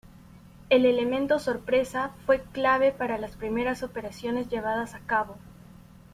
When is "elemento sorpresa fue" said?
0.87-2.41